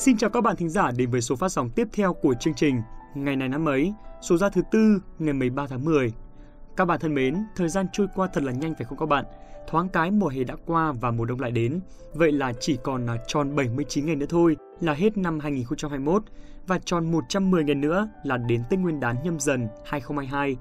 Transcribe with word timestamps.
Xin 0.00 0.16
chào 0.16 0.30
các 0.30 0.40
bạn 0.40 0.56
thính 0.56 0.68
giả 0.68 0.90
đến 0.96 1.10
với 1.10 1.20
số 1.20 1.36
phát 1.36 1.48
sóng 1.48 1.70
tiếp 1.70 1.88
theo 1.92 2.12
của 2.12 2.34
chương 2.34 2.54
trình 2.54 2.82
Ngày 3.14 3.36
này 3.36 3.48
năm 3.48 3.68
ấy, 3.68 3.92
số 4.20 4.36
ra 4.36 4.48
thứ 4.48 4.62
tư 4.72 5.00
ngày 5.18 5.34
13 5.34 5.66
tháng 5.66 5.84
10. 5.84 6.12
Các 6.76 6.84
bạn 6.84 7.00
thân 7.00 7.14
mến, 7.14 7.36
thời 7.56 7.68
gian 7.68 7.86
trôi 7.92 8.06
qua 8.14 8.28
thật 8.32 8.42
là 8.42 8.52
nhanh 8.52 8.74
phải 8.74 8.84
không 8.84 8.98
các 8.98 9.06
bạn? 9.06 9.24
Thoáng 9.68 9.88
cái 9.88 10.10
mùa 10.10 10.28
hè 10.28 10.44
đã 10.44 10.54
qua 10.66 10.92
và 10.92 11.10
mùa 11.10 11.24
đông 11.24 11.40
lại 11.40 11.50
đến. 11.50 11.80
Vậy 12.14 12.32
là 12.32 12.52
chỉ 12.60 12.78
còn 12.82 13.06
là 13.06 13.16
tròn 13.26 13.56
79 13.56 14.06
ngày 14.06 14.16
nữa 14.16 14.26
thôi 14.28 14.56
là 14.80 14.94
hết 14.94 15.16
năm 15.16 15.40
2021 15.40 16.22
và 16.66 16.78
tròn 16.78 17.12
110 17.12 17.64
ngày 17.64 17.74
nữa 17.74 18.08
là 18.24 18.36
đến 18.36 18.62
Tết 18.70 18.80
Nguyên 18.80 19.00
đán 19.00 19.16
nhâm 19.24 19.40
dần 19.40 19.68
2022. 19.84 20.56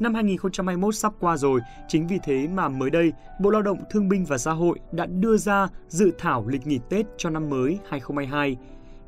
Năm 0.00 0.14
2021 0.14 0.94
sắp 0.94 1.12
qua 1.20 1.36
rồi, 1.36 1.60
chính 1.88 2.06
vì 2.06 2.18
thế 2.22 2.48
mà 2.48 2.68
mới 2.68 2.90
đây, 2.90 3.12
Bộ 3.40 3.50
Lao 3.50 3.62
động 3.62 3.78
Thương 3.90 4.08
binh 4.08 4.24
và 4.24 4.38
Xã 4.38 4.52
hội 4.52 4.78
đã 4.92 5.06
đưa 5.06 5.36
ra 5.36 5.68
dự 5.88 6.12
thảo 6.18 6.46
lịch 6.48 6.66
nghỉ 6.66 6.80
Tết 6.88 7.06
cho 7.16 7.30
năm 7.30 7.50
mới 7.50 7.78
2022. 7.88 8.56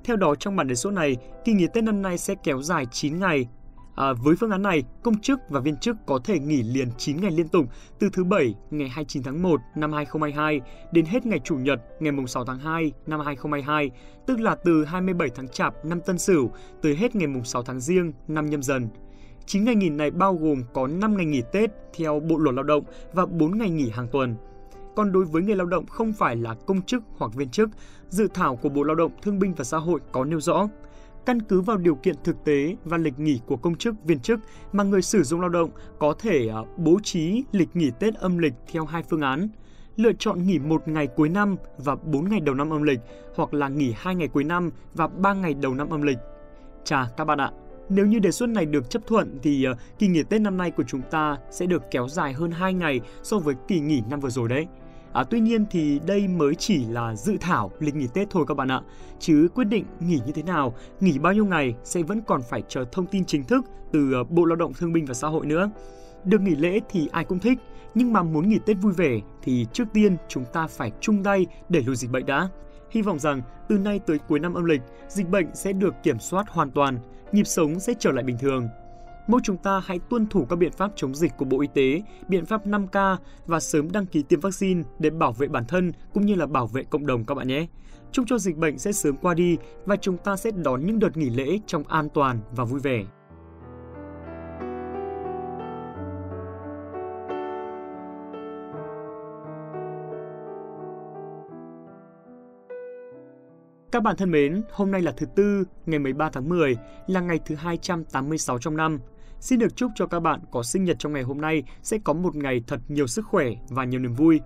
Theo 0.05 0.17
đó, 0.17 0.35
trong 0.35 0.57
bản 0.57 0.69
đề 0.69 0.75
xuất 0.75 0.93
này, 0.93 1.17
kỳ 1.45 1.53
nghỉ 1.53 1.67
Tết 1.75 1.85
năm 1.85 2.03
nay 2.03 2.19
sẽ 2.19 2.35
kéo 2.35 2.63
dài 2.63 2.87
9 2.93 3.19
ngày. 3.19 3.47
À, 3.95 4.13
với 4.13 4.37
phương 4.37 4.51
án 4.51 4.63
này, 4.63 4.83
công 5.03 5.21
chức 5.21 5.41
và 5.49 5.61
viên 5.61 5.77
chức 5.77 5.97
có 6.07 6.21
thể 6.25 6.39
nghỉ 6.39 6.63
liền 6.63 6.89
9 6.99 7.21
ngày 7.21 7.31
liên 7.31 7.49
tục 7.49 7.67
từ 7.99 8.09
thứ 8.13 8.25
Bảy 8.25 8.55
ngày 8.71 8.89
29 8.89 9.23
tháng 9.23 9.43
1 9.43 9.61
năm 9.77 9.93
2022 9.93 10.61
đến 10.93 11.07
hết 11.07 11.27
ngày 11.27 11.39
Chủ 11.45 11.57
nhật 11.57 11.81
ngày 12.01 12.13
6 12.27 12.45
tháng 12.45 12.59
2 12.59 12.93
năm 13.07 13.21
2022, 13.21 13.91
tức 14.27 14.41
là 14.41 14.57
từ 14.65 14.85
27 14.85 15.29
tháng 15.35 15.49
Chạp 15.49 15.85
năm 15.85 16.01
Tân 16.07 16.19
Sửu 16.19 16.51
tới 16.83 16.97
hết 16.97 17.17
ngày 17.17 17.29
6 17.45 17.63
tháng 17.63 17.81
Giêng 17.81 18.13
năm 18.29 18.51
Nhâm 18.51 18.63
Dần. 18.63 18.89
9 19.47 19.65
ngày 19.65 19.75
nghỉ 19.75 19.89
này 19.89 20.11
bao 20.11 20.35
gồm 20.35 20.63
có 20.73 20.87
5 20.87 21.17
ngày 21.17 21.27
nghỉ 21.27 21.43
Tết 21.53 21.71
theo 21.97 22.21
Bộ 22.21 22.39
luật 22.39 22.55
Lao 22.55 22.65
động 22.65 22.85
và 23.13 23.27
4 23.27 23.59
ngày 23.59 23.71
nghỉ 23.71 23.91
hàng 23.91 24.09
tuần. 24.13 24.37
Còn 24.97 25.13
đối 25.13 25.25
với 25.25 25.43
người 25.43 25.57
lao 25.57 25.67
động 25.67 25.87
không 25.87 26.13
phải 26.13 26.37
là 26.37 26.55
công 26.67 26.83
chức 26.83 27.03
hoặc 27.19 27.35
viên 27.35 27.49
chức, 27.49 27.71
dự 28.09 28.29
thảo 28.35 28.57
của 28.57 28.69
Bộ 28.69 28.83
Lao 28.83 28.95
động 28.95 29.13
Thương 29.23 29.39
binh 29.39 29.55
và 29.55 29.65
Xã 29.65 29.79
hội 29.79 30.01
có 30.13 30.25
nêu 30.25 30.41
rõ 30.41 30.69
căn 31.27 31.43
cứ 31.43 31.61
vào 31.61 31.77
điều 31.77 31.95
kiện 31.95 32.15
thực 32.25 32.45
tế 32.45 32.77
và 32.85 32.97
lịch 32.97 33.19
nghỉ 33.19 33.41
của 33.47 33.57
công 33.57 33.77
chức, 33.77 33.95
viên 34.05 34.21
chức 34.21 34.41
mà 34.73 34.85
người 34.85 35.03
sử 35.03 35.23
dụng 35.23 35.41
lao 35.41 35.49
động 35.49 35.71
có 35.99 36.15
thể 36.19 36.49
à, 36.49 36.59
bố 36.77 36.99
trí 37.03 37.45
lịch 37.53 37.69
nghỉ 37.75 37.91
Tết 37.99 38.15
âm 38.15 38.39
lịch 38.39 38.53
theo 38.73 38.85
hai 38.85 39.03
phương 39.03 39.21
án. 39.21 39.49
Lựa 39.97 40.13
chọn 40.19 40.47
nghỉ 40.47 40.59
một 40.59 40.89
ngày 40.89 41.07
cuối 41.07 41.29
năm 41.29 41.57
và 41.79 41.95
4 41.95 42.29
ngày 42.29 42.41
đầu 42.41 42.55
năm 42.55 42.71
âm 42.71 42.83
lịch 42.83 43.01
hoặc 43.37 43.55
là 43.55 43.69
nghỉ 43.69 43.95
hai 43.97 44.15
ngày 44.15 44.29
cuối 44.29 44.45
năm 44.45 44.71
và 44.95 45.07
3 45.07 45.35
ngày 45.35 45.55
đầu 45.55 45.75
năm 45.75 45.91
âm 45.91 46.03
lịch. 46.03 46.19
Chà 46.85 47.07
các 47.17 47.25
bạn 47.25 47.41
ạ, 47.41 47.51
nếu 47.89 48.07
như 48.07 48.19
đề 48.19 48.31
xuất 48.31 48.49
này 48.49 48.67
được 48.67 48.91
chấp 48.91 49.07
thuận 49.07 49.39
thì 49.43 49.65
à, 49.65 49.75
kỳ 49.99 50.07
nghỉ 50.07 50.23
Tết 50.23 50.41
năm 50.41 50.57
nay 50.57 50.71
của 50.71 50.85
chúng 50.87 51.03
ta 51.11 51.37
sẽ 51.51 51.67
được 51.67 51.83
kéo 51.91 52.09
dài 52.09 52.33
hơn 52.33 52.51
2 52.51 52.75
ngày 52.75 53.01
so 53.23 53.39
với 53.39 53.55
kỳ 53.69 53.81
nghỉ 53.81 54.03
năm 54.11 54.21
vừa 54.21 54.31
rồi 54.31 54.49
đấy. 54.49 54.67
À, 55.13 55.25
tuy 55.25 55.41
nhiên 55.41 55.67
thì 55.71 56.01
đây 56.07 56.29
mới 56.29 56.55
chỉ 56.55 56.85
là 56.85 57.15
dự 57.17 57.37
thảo 57.41 57.71
lịch 57.79 57.95
nghỉ 57.95 58.07
Tết 58.15 58.31
thôi 58.31 58.45
các 58.49 58.57
bạn 58.57 58.71
ạ. 58.71 58.81
Chứ 59.19 59.49
quyết 59.55 59.65
định 59.65 59.85
nghỉ 60.01 60.21
như 60.27 60.33
thế 60.33 60.43
nào, 60.43 60.75
nghỉ 61.01 61.19
bao 61.19 61.33
nhiêu 61.33 61.47
ngày 61.47 61.75
sẽ 61.85 62.03
vẫn 62.03 62.21
còn 62.27 62.43
phải 62.43 62.63
chờ 62.69 62.85
thông 62.93 63.07
tin 63.07 63.25
chính 63.25 63.45
thức 63.45 63.65
từ 63.93 64.13
ờ, 64.13 64.25
Bộ 64.25 64.45
Lao 64.45 64.57
động 64.57 64.73
Thương 64.75 64.93
binh 64.93 65.07
và 65.07 65.15
Xã 65.15 65.29
hội 65.29 65.47
nữa. 65.47 65.71
Được 66.25 66.41
nghỉ 66.41 66.55
lễ 66.55 66.81
thì 66.91 67.09
ai 67.13 67.25
cũng 67.25 67.39
thích, 67.39 67.59
nhưng 67.95 68.13
mà 68.13 68.23
muốn 68.23 68.49
nghỉ 68.49 68.59
Tết 68.67 68.77
vui 68.83 68.93
vẻ 68.93 69.21
thì 69.43 69.67
trước 69.73 69.85
tiên 69.93 70.17
chúng 70.29 70.45
ta 70.53 70.67
phải 70.67 70.93
chung 71.01 71.23
tay 71.23 71.47
để 71.69 71.83
lùi 71.87 71.97
dịch 71.97 72.11
bệnh 72.11 72.27
đã. 72.27 72.49
Hy 72.91 73.03
vọng 73.03 73.19
rằng 73.19 73.43
từ 73.69 73.79
nay 73.79 74.01
tới 74.07 74.19
cuối 74.29 74.41
năm 74.41 74.55
âm 74.55 74.65
lịch, 74.65 74.81
dịch 75.09 75.29
bệnh 75.29 75.47
sẽ 75.55 75.73
được 75.73 75.95
kiểm 76.03 76.19
soát 76.19 76.49
hoàn 76.49 76.71
toàn, 76.71 76.99
nhịp 77.33 77.47
sống 77.47 77.81
sẽ 77.81 77.95
trở 77.99 78.13
lại 78.13 78.25
bình 78.25 78.39
thường. 78.41 78.69
Mỗi 79.27 79.41
chúng 79.45 79.57
ta 79.57 79.81
hãy 79.85 79.99
tuân 79.99 80.27
thủ 80.27 80.45
các 80.45 80.57
biện 80.57 80.73
pháp 80.73 80.93
chống 80.97 81.15
dịch 81.15 81.33
của 81.39 81.45
Bộ 81.45 81.61
Y 81.61 81.69
tế, 81.75 82.03
biện 82.29 82.47
pháp 82.47 82.67
5K 82.67 83.17
và 83.47 83.61
sớm 83.61 83.93
đăng 83.93 84.07
ký 84.07 84.23
tiêm 84.23 84.41
vaccine 84.41 84.83
để 84.99 85.11
bảo 85.11 85.33
vệ 85.33 85.49
bản 85.49 85.65
thân 85.69 85.93
cũng 86.15 86.27
như 86.27 86.35
là 86.35 86.47
bảo 86.47 86.67
vệ 86.67 86.85
cộng 86.85 87.07
đồng 87.07 87.25
các 87.25 87.35
bạn 87.35 87.49
nhé. 87.49 87.67
Chúc 88.13 88.25
cho 88.29 88.39
dịch 88.39 88.57
bệnh 88.57 88.79
sẽ 88.79 88.93
sớm 88.93 89.17
qua 89.17 89.35
đi 89.35 89.57
và 89.85 89.97
chúng 89.97 90.19
ta 90.19 90.37
sẽ 90.37 90.51
đón 90.51 90.87
những 90.87 90.99
đợt 90.99 91.17
nghỉ 91.17 91.31
lễ 91.31 91.59
trong 91.67 91.85
an 91.89 92.09
toàn 92.15 92.41
và 92.57 92.65
vui 92.65 92.81
vẻ. 92.81 93.05
Các 103.93 104.03
bạn 104.03 104.17
thân 104.17 104.31
mến, 104.31 104.63
hôm 104.73 104.91
nay 104.91 105.03
là 105.03 105.13
thứ 105.17 105.27
Tư, 105.27 105.65
ngày 105.87 105.99
13 105.99 106.31
tháng 106.31 106.49
10, 106.49 106.77
là 107.07 107.21
ngày 107.21 107.41
thứ 107.47 107.55
286 107.55 108.59
trong 108.59 108.77
năm. 108.77 108.99
Xin 109.43 109.59
được 109.59 109.77
chúc 109.77 109.91
cho 109.95 110.07
các 110.07 110.21
bạn 110.21 110.41
có 110.51 110.63
sinh 110.63 110.85
nhật 110.85 110.97
trong 110.99 111.13
ngày 111.13 111.23
hôm 111.23 111.41
nay 111.41 111.63
sẽ 111.83 111.99
có 112.05 112.13
một 112.13 112.37
ngày 112.37 112.63
thật 112.67 112.81
nhiều 112.89 113.07
sức 113.07 113.27
khỏe 113.27 113.47
và 113.69 113.85
nhiều 113.85 114.01
niềm 114.01 114.15
vui. 114.15 114.41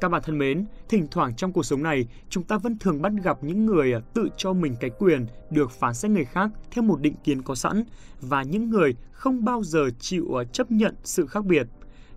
Các 0.00 0.08
bạn 0.08 0.22
thân 0.24 0.38
mến, 0.38 0.64
thỉnh 0.88 1.06
thoảng 1.10 1.36
trong 1.36 1.52
cuộc 1.52 1.62
sống 1.62 1.82
này, 1.82 2.06
chúng 2.28 2.44
ta 2.44 2.58
vẫn 2.58 2.78
thường 2.78 3.02
bắt 3.02 3.12
gặp 3.22 3.38
những 3.44 3.66
người 3.66 3.92
à, 3.92 4.00
tự 4.14 4.28
cho 4.36 4.52
mình 4.52 4.76
cái 4.80 4.90
quyền 4.98 5.26
được 5.50 5.70
phán 5.70 5.94
xét 5.94 6.10
người 6.10 6.24
khác 6.24 6.50
theo 6.70 6.84
một 6.84 7.00
định 7.00 7.14
kiến 7.24 7.42
có 7.42 7.54
sẵn 7.54 7.84
và 8.20 8.42
những 8.42 8.70
người 8.70 8.94
không 9.12 9.44
bao 9.44 9.62
giờ 9.62 9.90
chịu 9.98 10.40
à, 10.40 10.44
chấp 10.52 10.70
nhận 10.70 10.94
sự 11.04 11.26
khác 11.26 11.44
biệt. 11.44 11.66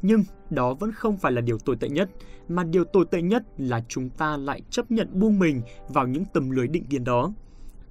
Nhưng 0.02 0.24
đó 0.50 0.74
vẫn 0.74 0.92
không 0.92 1.18
phải 1.18 1.32
là 1.32 1.42
điều 1.42 1.58
tồi 1.58 1.76
tệ 1.76 1.90
nhất, 1.90 2.10
mà 2.48 2.64
điều 2.64 2.84
tồi 2.84 3.06
tệ 3.12 3.22
nhất 3.22 3.44
là 3.58 3.84
chúng 3.88 4.10
ta 4.10 4.38
lại 4.38 4.62
chấp 4.70 4.92
nhận 4.92 5.20
buông 5.20 5.40
mình 5.40 5.62
vào 5.90 6.08
những 6.08 6.24
tầm 6.34 6.50
lưới 6.50 6.68
định 6.68 6.86
kiến 6.86 7.04
đó. 7.04 7.34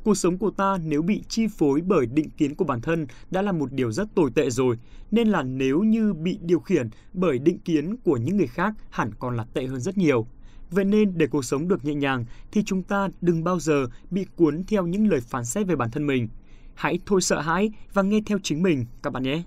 Cuộc 0.06 0.14
sống 0.14 0.38
của 0.38 0.50
ta 0.50 0.78
nếu 0.84 1.02
bị 1.02 1.22
chi 1.28 1.46
phối 1.46 1.80
bởi 1.80 2.06
định 2.06 2.30
kiến 2.30 2.54
của 2.54 2.64
bản 2.64 2.80
thân 2.80 3.06
đã 3.30 3.42
là 3.42 3.52
một 3.52 3.72
điều 3.72 3.92
rất 3.92 4.08
tồi 4.14 4.30
tệ 4.34 4.50
rồi, 4.50 4.78
nên 5.10 5.28
là 5.28 5.42
nếu 5.42 5.80
như 5.80 6.12
bị 6.12 6.38
điều 6.42 6.60
khiển 6.60 6.88
bởi 7.12 7.38
định 7.38 7.58
kiến 7.58 7.96
của 8.04 8.16
những 8.16 8.36
người 8.36 8.46
khác 8.46 8.74
hẳn 8.90 9.10
còn 9.18 9.36
là 9.36 9.46
tệ 9.54 9.66
hơn 9.66 9.80
rất 9.80 9.98
nhiều. 9.98 10.26
Vậy 10.70 10.84
nên 10.84 11.18
để 11.18 11.26
cuộc 11.26 11.44
sống 11.44 11.68
được 11.68 11.84
nhẹ 11.84 11.94
nhàng 11.94 12.24
thì 12.52 12.62
chúng 12.62 12.82
ta 12.82 13.08
đừng 13.20 13.44
bao 13.44 13.60
giờ 13.60 13.86
bị 14.10 14.26
cuốn 14.36 14.64
theo 14.64 14.86
những 14.86 15.08
lời 15.08 15.20
phán 15.20 15.44
xét 15.44 15.66
về 15.66 15.76
bản 15.76 15.90
thân 15.90 16.06
mình. 16.06 16.28
Hãy 16.74 16.98
thôi 17.06 17.20
sợ 17.20 17.40
hãi 17.40 17.70
và 17.92 18.02
nghe 18.02 18.20
theo 18.26 18.38
chính 18.42 18.62
mình 18.62 18.84
các 19.02 19.12
bạn 19.12 19.22
nhé. 19.22 19.42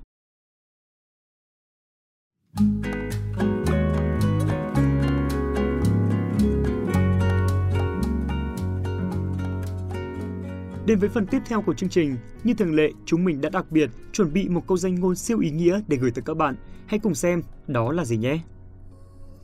Đến 10.90 11.00
với 11.00 11.10
phần 11.10 11.26
tiếp 11.26 11.40
theo 11.46 11.62
của 11.62 11.74
chương 11.74 11.90
trình, 11.90 12.18
như 12.44 12.54
thường 12.54 12.76
lệ, 12.76 12.92
chúng 13.06 13.24
mình 13.24 13.42
đã 13.42 13.50
đặc 13.50 13.72
biệt 13.72 13.90
chuẩn 14.12 14.34
bị 14.34 14.50
một 14.50 14.68
câu 14.68 14.78
danh 14.78 14.96
ngôn 14.96 15.16
siêu 15.16 15.40
ý 15.40 15.52
nghĩa 15.52 15.82
để 15.88 15.98
gửi 15.98 16.12
tới 16.12 16.22
các 16.26 16.38
bạn. 16.38 16.56
Hãy 16.86 17.00
cùng 17.00 17.16
xem 17.16 17.42
đó 17.68 17.92
là 17.92 18.06
gì 18.06 18.18
nhé. 18.18 18.40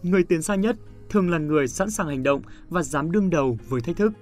Người 0.03 0.23
tiến 0.23 0.41
xa 0.41 0.55
nhất 0.55 0.75
thường 1.09 1.29
là 1.29 1.37
người 1.37 1.67
sẵn 1.67 1.89
sàng 1.89 2.07
hành 2.07 2.23
động 2.23 2.41
và 2.69 2.83
dám 2.83 3.11
đương 3.11 3.29
đầu 3.29 3.57
với 3.69 3.81
thách 3.81 3.95
thức. 3.95 4.13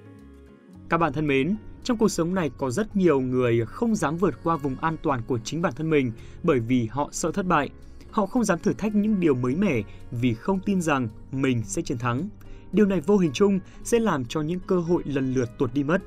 Các 0.89 0.97
bạn 0.97 1.13
thân 1.13 1.27
mến, 1.27 1.55
trong 1.83 1.97
cuộc 1.97 2.09
sống 2.09 2.33
này 2.33 2.51
có 2.57 2.71
rất 2.71 2.95
nhiều 2.95 3.21
người 3.21 3.65
không 3.65 3.95
dám 3.95 4.17
vượt 4.17 4.43
qua 4.43 4.57
vùng 4.57 4.75
an 4.81 4.97
toàn 5.03 5.21
của 5.27 5.39
chính 5.43 5.61
bản 5.61 5.73
thân 5.75 5.89
mình 5.89 6.11
bởi 6.43 6.59
vì 6.59 6.87
họ 6.91 7.09
sợ 7.11 7.31
thất 7.31 7.45
bại. 7.45 7.69
Họ 8.11 8.25
không 8.25 8.43
dám 8.43 8.59
thử 8.59 8.73
thách 8.73 8.95
những 8.95 9.19
điều 9.19 9.35
mới 9.35 9.55
mẻ 9.55 9.81
vì 10.11 10.33
không 10.33 10.59
tin 10.65 10.81
rằng 10.81 11.07
mình 11.31 11.61
sẽ 11.65 11.81
chiến 11.81 11.97
thắng. 11.97 12.29
Điều 12.71 12.85
này 12.85 13.01
vô 13.01 13.17
hình 13.17 13.31
chung 13.33 13.59
sẽ 13.83 13.99
làm 13.99 14.25
cho 14.25 14.41
những 14.41 14.59
cơ 14.67 14.79
hội 14.79 15.03
lần 15.05 15.33
lượt 15.33 15.49
tuột 15.57 15.73
đi 15.73 15.83
mất. 15.83 16.01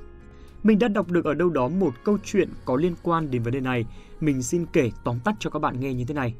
Mình 0.66 0.78
đã 0.78 0.88
đọc 0.88 1.10
được 1.10 1.24
ở 1.24 1.34
đâu 1.34 1.50
đó 1.50 1.68
một 1.68 1.94
câu 2.04 2.18
chuyện 2.24 2.48
có 2.64 2.76
liên 2.76 2.94
quan 3.02 3.30
đến 3.30 3.42
vấn 3.42 3.52
đề 3.52 3.60
này. 3.60 3.84
Mình 4.20 4.42
xin 4.42 4.66
kể 4.72 4.90
tóm 5.04 5.18
tắt 5.20 5.34
cho 5.38 5.50
các 5.50 5.58
bạn 5.58 5.80
nghe 5.80 5.94
như 5.94 6.04
thế 6.04 6.14
này. 6.14 6.34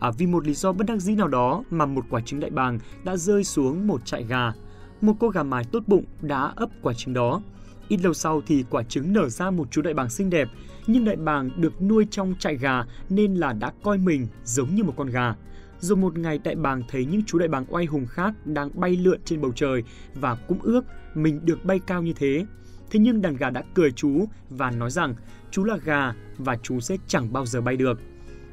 À, 0.00 0.10
vì 0.18 0.26
một 0.26 0.46
lý 0.46 0.54
do 0.54 0.72
bất 0.72 0.86
đắc 0.86 0.96
dĩ 0.98 1.14
nào 1.14 1.28
đó 1.28 1.64
mà 1.70 1.86
một 1.86 2.04
quả 2.10 2.20
trứng 2.20 2.40
đại 2.40 2.50
bàng 2.50 2.78
đã 3.04 3.16
rơi 3.16 3.44
xuống 3.44 3.86
một 3.86 4.06
trại 4.06 4.24
gà. 4.24 4.52
Một 5.00 5.12
cô 5.20 5.28
gà 5.28 5.42
mái 5.42 5.64
tốt 5.72 5.82
bụng 5.86 6.04
đã 6.20 6.52
ấp 6.56 6.70
quả 6.82 6.92
trứng 6.92 7.14
đó. 7.14 7.42
Ít 7.88 7.96
lâu 8.02 8.14
sau 8.14 8.40
thì 8.46 8.64
quả 8.70 8.82
trứng 8.82 9.12
nở 9.12 9.28
ra 9.28 9.50
một 9.50 9.68
chú 9.70 9.82
đại 9.82 9.94
bàng 9.94 10.10
xinh 10.10 10.30
đẹp, 10.30 10.48
nhưng 10.86 11.04
đại 11.04 11.16
bàng 11.16 11.50
được 11.56 11.82
nuôi 11.82 12.06
trong 12.10 12.34
trại 12.38 12.56
gà 12.56 12.84
nên 13.08 13.34
là 13.34 13.52
đã 13.52 13.72
coi 13.82 13.98
mình 13.98 14.26
giống 14.44 14.74
như 14.74 14.84
một 14.84 14.94
con 14.96 15.06
gà. 15.06 15.34
Rồi 15.80 15.96
một 15.96 16.18
ngày 16.18 16.38
đại 16.38 16.54
bàng 16.54 16.82
thấy 16.88 17.04
những 17.04 17.22
chú 17.26 17.38
đại 17.38 17.48
bàng 17.48 17.64
oai 17.68 17.84
hùng 17.84 18.06
khác 18.06 18.34
đang 18.44 18.80
bay 18.80 18.96
lượn 18.96 19.20
trên 19.24 19.40
bầu 19.40 19.52
trời 19.52 19.84
và 20.14 20.34
cũng 20.34 20.58
ước 20.62 20.84
mình 21.14 21.40
được 21.44 21.64
bay 21.64 21.80
cao 21.86 22.02
như 22.02 22.12
thế. 22.12 22.46
Thế 22.92 23.00
nhưng 23.00 23.22
đàn 23.22 23.36
gà 23.36 23.50
đã 23.50 23.62
cười 23.74 23.92
chú 23.92 24.24
và 24.50 24.70
nói 24.70 24.90
rằng 24.90 25.14
chú 25.50 25.64
là 25.64 25.76
gà 25.84 26.14
và 26.38 26.56
chú 26.62 26.80
sẽ 26.80 26.96
chẳng 27.06 27.32
bao 27.32 27.46
giờ 27.46 27.60
bay 27.60 27.76
được. 27.76 28.00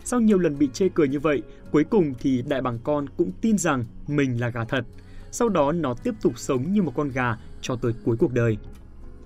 Sau 0.04 0.20
nhiều 0.20 0.38
lần 0.38 0.60
bị 0.60 0.70
chê 0.74 0.90
cười 0.90 1.08
như 1.08 1.20
vậy, 1.20 1.42
cuối 1.72 1.84
cùng 1.84 2.14
thì 2.20 2.44
đại 2.48 2.62
bàng 2.62 2.80
con 2.84 3.10
cũng 3.18 3.32
tin 3.42 3.58
rằng 3.58 3.86
mình 4.08 4.42
là 4.42 4.50
gà 4.50 4.66
thật. 4.66 4.86
Sau 5.32 5.50
đó 5.50 5.72
nó 5.72 5.94
tiếp 5.94 6.14
tục 6.22 6.40
sống 6.40 6.74
như 6.74 6.82
một 6.82 6.92
con 6.96 7.10
gà 7.10 7.38
cho 7.62 7.76
tới 7.76 7.94
cuối 8.04 8.18
cuộc 8.20 8.34
đời. 8.34 8.58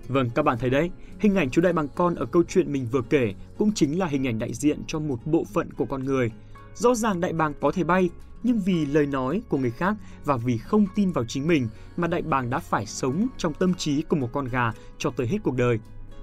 Vâng, 0.08 0.30
các 0.36 0.46
bạn 0.46 0.58
thấy 0.60 0.70
đấy, 0.70 0.92
hình 1.20 1.36
ảnh 1.36 1.50
chú 1.50 1.62
đại 1.62 1.74
bàng 1.74 1.88
con 1.96 2.16
ở 2.16 2.26
câu 2.26 2.44
chuyện 2.48 2.72
mình 2.72 2.88
vừa 2.92 3.02
kể 3.02 3.34
cũng 3.58 3.74
chính 3.74 4.00
là 4.00 4.06
hình 4.06 4.28
ảnh 4.28 4.40
đại 4.40 4.54
diện 4.54 4.80
cho 4.88 5.00
một 5.00 5.20
bộ 5.26 5.46
phận 5.54 5.74
của 5.74 5.86
con 5.86 6.04
người. 6.04 6.32
Rõ 6.76 6.96
ràng 6.96 7.22
đại 7.22 7.34
bàng 7.34 7.54
có 7.62 7.72
thể 7.72 7.84
bay, 7.84 8.10
nhưng 8.44 8.60
vì 8.60 8.86
lời 8.86 9.06
nói 9.06 9.42
của 9.50 9.58
người 9.58 9.72
khác 9.72 9.96
và 10.26 10.38
vì 10.38 10.58
không 10.58 10.86
tin 10.96 11.12
vào 11.12 11.26
chính 11.26 11.48
mình 11.48 11.68
mà 11.98 12.08
đại 12.08 12.22
bàng 12.22 12.50
đã 12.50 12.60
phải 12.60 12.86
sống 12.86 13.28
trong 13.38 13.54
tâm 13.54 13.74
trí 13.74 14.02
của 14.02 14.16
một 14.16 14.30
con 14.34 14.46
gà 14.46 14.72
cho 14.98 15.12
tới 15.12 15.28
hết 15.28 15.38
cuộc 15.44 15.56
đời. 15.56 15.80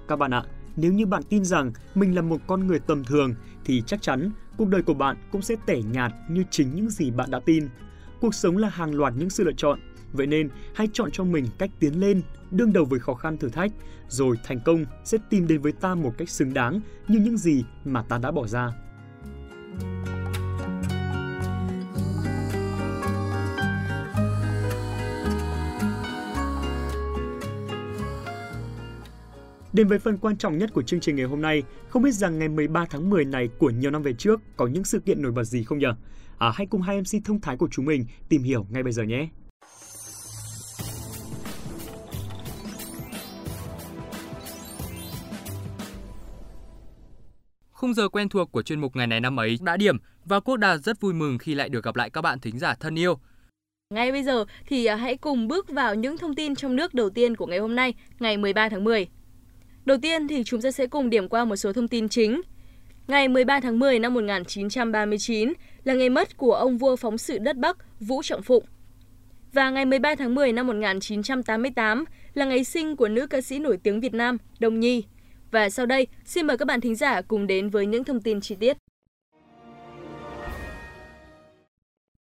Các 0.08 0.16
bạn 0.16 0.34
ạ, 0.34 0.44
nếu 0.76 0.92
như 0.92 1.06
bạn 1.06 1.22
tin 1.22 1.44
rằng 1.44 1.72
mình 1.94 2.14
là 2.14 2.22
một 2.22 2.40
con 2.46 2.66
người 2.66 2.78
tầm 2.78 3.04
thường 3.04 3.34
thì 3.64 3.82
chắc 3.86 4.02
chắn 4.02 4.30
cuộc 4.56 4.68
đời 4.68 4.82
của 4.82 4.94
bạn 4.94 5.16
cũng 5.32 5.42
sẽ 5.42 5.56
tẻ 5.66 5.80
nhạt 5.92 6.12
như 6.30 6.44
chính 6.50 6.74
những 6.74 6.90
gì 6.90 7.10
bạn 7.10 7.30
đã 7.30 7.40
tin. 7.44 7.68
Cuộc 8.20 8.34
sống 8.34 8.56
là 8.56 8.68
hàng 8.68 8.94
loạt 8.94 9.12
những 9.16 9.30
sự 9.30 9.44
lựa 9.44 9.52
chọn. 9.56 9.80
Vậy 10.12 10.26
nên, 10.26 10.48
hãy 10.74 10.88
chọn 10.92 11.10
cho 11.10 11.24
mình 11.24 11.46
cách 11.58 11.70
tiến 11.78 12.00
lên, 12.00 12.22
đương 12.50 12.72
đầu 12.72 12.84
với 12.84 13.00
khó 13.00 13.14
khăn 13.14 13.36
thử 13.36 13.48
thách, 13.48 13.72
rồi 14.08 14.36
thành 14.44 14.60
công 14.64 14.84
sẽ 15.04 15.18
tìm 15.30 15.46
đến 15.46 15.60
với 15.60 15.72
ta 15.72 15.94
một 15.94 16.14
cách 16.18 16.28
xứng 16.28 16.54
đáng 16.54 16.80
như 17.08 17.18
những 17.18 17.38
gì 17.38 17.64
mà 17.84 18.02
ta 18.02 18.18
đã 18.18 18.30
bỏ 18.30 18.46
ra. 18.46 18.72
Đến 29.72 29.88
với 29.88 29.98
phần 29.98 30.18
quan 30.18 30.36
trọng 30.36 30.58
nhất 30.58 30.70
của 30.74 30.82
chương 30.82 31.00
trình 31.00 31.16
ngày 31.16 31.26
hôm 31.26 31.42
nay, 31.42 31.62
không 31.88 32.02
biết 32.02 32.10
rằng 32.10 32.38
ngày 32.38 32.48
13 32.48 32.86
tháng 32.90 33.10
10 33.10 33.24
này 33.24 33.48
của 33.58 33.70
nhiều 33.70 33.90
năm 33.90 34.02
về 34.02 34.12
trước 34.12 34.40
có 34.56 34.66
những 34.66 34.84
sự 34.84 35.00
kiện 35.00 35.22
nổi 35.22 35.32
bật 35.32 35.44
gì 35.44 35.62
không 35.62 35.78
nhỉ? 35.78 35.86
À, 36.38 36.52
hãy 36.54 36.66
cùng 36.66 36.82
hai 36.82 37.00
MC 37.00 37.24
thông 37.24 37.40
thái 37.40 37.56
của 37.56 37.68
chúng 37.70 37.84
mình 37.84 38.06
tìm 38.28 38.42
hiểu 38.42 38.66
ngay 38.70 38.82
bây 38.82 38.92
giờ 38.92 39.02
nhé. 39.02 39.28
Khung 47.72 47.94
giờ 47.94 48.08
quen 48.08 48.28
thuộc 48.28 48.52
của 48.52 48.62
chuyên 48.62 48.80
mục 48.80 48.96
ngày 48.96 49.06
này 49.06 49.20
năm 49.20 49.40
ấy 49.40 49.58
đã 49.62 49.76
điểm 49.76 49.96
và 50.24 50.40
Quốc 50.40 50.56
Đạt 50.56 50.80
rất 50.80 51.00
vui 51.00 51.12
mừng 51.12 51.38
khi 51.38 51.54
lại 51.54 51.68
được 51.68 51.84
gặp 51.84 51.96
lại 51.96 52.10
các 52.10 52.22
bạn 52.22 52.40
thính 52.40 52.58
giả 52.58 52.74
thân 52.80 52.98
yêu. 52.98 53.18
Ngay 53.94 54.12
bây 54.12 54.22
giờ 54.22 54.44
thì 54.66 54.86
à, 54.86 54.96
hãy 54.96 55.16
cùng 55.16 55.48
bước 55.48 55.68
vào 55.68 55.94
những 55.94 56.18
thông 56.18 56.34
tin 56.34 56.54
trong 56.54 56.76
nước 56.76 56.94
đầu 56.94 57.10
tiên 57.10 57.36
của 57.36 57.46
ngày 57.46 57.58
hôm 57.58 57.76
nay, 57.76 57.94
ngày 58.20 58.36
13 58.36 58.68
tháng 58.68 58.84
10. 58.84 59.08
Đầu 59.84 59.98
tiên 60.02 60.28
thì 60.28 60.44
chúng 60.44 60.60
ta 60.60 60.70
sẽ 60.70 60.86
cùng 60.86 61.10
điểm 61.10 61.28
qua 61.28 61.44
một 61.44 61.56
số 61.56 61.72
thông 61.72 61.88
tin 61.88 62.08
chính. 62.08 62.40
Ngày 63.08 63.28
13 63.28 63.60
tháng 63.60 63.78
10 63.78 63.98
năm 63.98 64.14
1939 64.14 65.52
là 65.84 65.94
ngày 65.94 66.10
mất 66.10 66.36
của 66.36 66.54
ông 66.54 66.78
vua 66.78 66.96
phóng 66.96 67.18
sự 67.18 67.38
đất 67.38 67.56
Bắc 67.56 67.76
Vũ 68.00 68.22
Trọng 68.22 68.42
Phụng. 68.42 68.64
Và 69.52 69.70
ngày 69.70 69.84
13 69.84 70.14
tháng 70.14 70.34
10 70.34 70.52
năm 70.52 70.66
1988 70.66 72.04
là 72.34 72.44
ngày 72.44 72.64
sinh 72.64 72.96
của 72.96 73.08
nữ 73.08 73.26
ca 73.26 73.40
sĩ 73.40 73.58
nổi 73.58 73.78
tiếng 73.82 74.00
Việt 74.00 74.14
Nam 74.14 74.38
Đồng 74.58 74.80
Nhi. 74.80 75.04
Và 75.50 75.70
sau 75.70 75.86
đây, 75.86 76.06
xin 76.24 76.46
mời 76.46 76.58
các 76.58 76.64
bạn 76.64 76.80
thính 76.80 76.94
giả 76.94 77.22
cùng 77.22 77.46
đến 77.46 77.70
với 77.70 77.86
những 77.86 78.04
thông 78.04 78.22
tin 78.22 78.40
chi 78.40 78.54
tiết. 78.54 78.76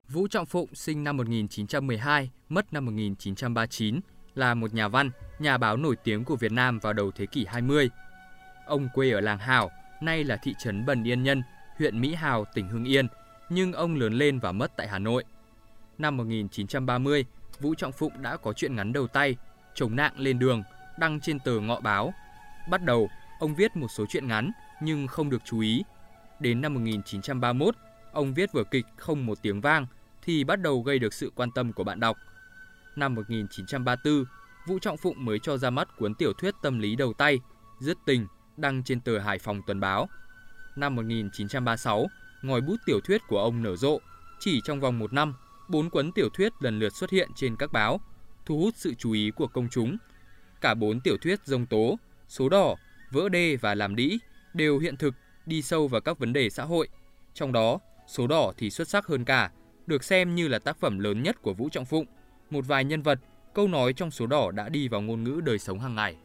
Vũ 0.09 0.29
Trọng 0.29 0.47
Phụng 0.47 0.75
sinh 0.75 1.05
năm 1.05 1.17
1912, 1.17 2.31
mất 2.49 2.73
năm 2.73 2.85
1939, 2.85 4.01
là 4.41 4.55
một 4.55 4.75
nhà 4.75 4.89
văn, 4.89 5.11
nhà 5.39 5.59
báo 5.59 5.77
nổi 5.77 5.97
tiếng 5.97 6.25
của 6.25 6.37
Việt 6.37 6.53
Nam 6.53 6.79
vào 6.79 6.93
đầu 6.93 7.11
thế 7.11 7.27
kỷ 7.27 7.45
20. 7.45 7.91
Ông 8.67 8.89
quê 8.95 9.11
ở 9.11 9.21
làng 9.21 9.39
Hảo, 9.39 9.71
nay 10.01 10.25
là 10.25 10.37
thị 10.37 10.55
trấn 10.59 10.87
Bần 10.87 11.09
Yên 11.09 11.23
Nhân, 11.23 11.43
huyện 11.79 12.01
Mỹ 12.01 12.15
Hào, 12.15 12.45
tỉnh 12.55 12.69
Hưng 12.69 12.85
Yên, 12.85 13.07
nhưng 13.49 13.73
ông 13.73 13.95
lớn 13.95 14.13
lên 14.13 14.39
và 14.39 14.53
mất 14.53 14.77
tại 14.77 14.89
Hà 14.89 14.99
Nội. 14.99 15.25
Năm 15.99 16.17
1930, 16.17 17.25
Vũ 17.61 17.75
Trọng 17.75 17.93
Phụng 17.93 18.23
đã 18.23 18.37
có 18.37 18.53
chuyện 18.53 18.77
ngắn 18.77 18.93
đầu 18.93 19.07
tay, 19.07 19.37
chống 19.75 19.97
nạn 19.97 20.13
lên 20.17 20.39
đường, 20.39 20.63
đăng 20.99 21.21
trên 21.21 21.39
tờ 21.39 21.61
Ngọ 21.61 21.81
Báo. 21.81 22.15
Bắt 22.71 22.83
đầu, 22.85 23.11
ông 23.41 23.55
viết 23.55 23.77
một 23.77 23.89
số 23.89 24.05
chuyện 24.09 24.29
ngắn 24.29 24.51
nhưng 24.83 25.07
không 25.07 25.31
được 25.31 25.43
chú 25.45 25.61
ý. 25.61 25.83
Đến 26.41 26.61
năm 26.61 26.75
1931, 26.75 27.75
ông 28.13 28.35
viết 28.35 28.53
vở 28.53 28.65
kịch 28.65 28.87
Không 28.97 29.27
một 29.27 29.39
tiếng 29.43 29.61
vang 29.61 29.87
thì 30.23 30.45
bắt 30.45 30.61
đầu 30.61 30.83
gây 30.83 30.99
được 30.99 31.15
sự 31.15 31.33
quan 31.35 31.51
tâm 31.51 31.73
của 31.73 31.85
bạn 31.85 32.01
đọc. 32.01 32.17
Năm 32.97 33.15
1934, 33.15 34.25
Vũ 34.67 34.79
Trọng 34.79 34.97
Phụng 34.97 35.25
mới 35.25 35.39
cho 35.39 35.57
ra 35.57 35.71
mắt 35.71 35.97
cuốn 35.97 36.15
tiểu 36.15 36.33
thuyết 36.33 36.55
tâm 36.63 36.79
lý 36.79 36.97
đầu 36.97 37.13
tay, 37.13 37.41
Dứt 37.81 37.99
tình, 38.07 38.27
đăng 38.57 38.83
trên 38.83 39.01
tờ 39.01 39.19
Hải 39.19 39.39
Phòng 39.39 39.63
Tuần 39.67 39.81
báo. 39.81 40.09
Năm 40.77 40.97
1936, 40.97 42.07
ngòi 42.43 42.61
bút 42.61 42.77
tiểu 42.87 43.01
thuyết 43.01 43.21
của 43.29 43.43
ông 43.43 43.63
nở 43.63 43.77
rộ. 43.77 43.99
Chỉ 44.39 44.61
trong 44.65 44.81
vòng 44.81 44.99
một 44.99 45.13
năm, 45.13 45.35
bốn 45.69 45.91
cuốn 45.91 46.13
tiểu 46.13 46.29
thuyết 46.29 46.53
lần 46.61 46.79
lượt 46.79 46.97
xuất 46.97 47.11
hiện 47.11 47.29
trên 47.37 47.57
các 47.57 47.73
báo, 47.73 48.01
thu 48.47 48.59
hút 48.59 48.75
sự 48.77 48.95
chú 48.95 49.13
ý 49.13 49.31
của 49.31 49.47
công 49.47 49.69
chúng. 49.71 49.97
Cả 50.61 50.75
bốn 50.75 51.01
tiểu 51.01 51.17
thuyết 51.23 51.41
dông 51.45 51.67
tố, 51.67 51.99
số 52.29 52.49
đỏ, 52.49 52.75
vỡ 53.11 53.29
đê 53.29 53.57
và 53.57 53.75
làm 53.75 53.97
đĩ 53.97 54.19
đều 54.55 54.79
hiện 54.79 54.97
thực, 54.97 55.15
đi 55.47 55.63
sâu 55.63 55.89
vào 55.89 56.01
các 56.01 56.19
vấn 56.19 56.33
đề 56.33 56.51
xã 56.51 56.65
hội. 56.65 56.89
Trong 57.35 57.53
đó, 57.53 57.79
số 58.07 58.27
đỏ 58.27 58.53
thì 58.57 58.71
xuất 58.71 58.89
sắc 58.89 59.07
hơn 59.07 59.25
cả, 59.25 59.51
được 59.87 60.05
xem 60.05 60.35
như 60.35 60.49
là 60.49 60.59
tác 60.59 60.81
phẩm 60.81 60.99
lớn 60.99 61.23
nhất 61.23 61.43
của 61.43 61.55
Vũ 61.55 61.69
Trọng 61.69 61.85
Phụng. 61.85 62.07
Một 62.51 62.67
vài 62.67 62.85
nhân 62.85 63.03
vật, 63.03 63.19
câu 63.55 63.69
nói 63.69 63.93
trong 63.93 64.11
số 64.11 64.27
đỏ 64.27 64.51
đã 64.51 64.69
đi 64.69 64.89
vào 64.89 65.01
ngôn 65.01 65.25
ngữ 65.25 65.41
đời 65.45 65.59
sống 65.59 65.81
hàng 65.81 65.95
ngày. 65.95 66.17